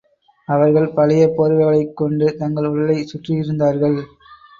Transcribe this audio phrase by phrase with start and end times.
[0.47, 3.99] அவர்கள் பழைய போர்வைகளைக் கொண்டு தங்கள் உடலைச் சுற்றியிருந்தார்கள்.